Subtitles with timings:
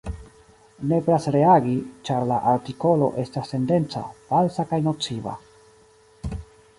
[0.91, 1.75] Nepras reagi,
[2.09, 5.37] ĉar la artikolo estas tendenca, falsa kaj nociva.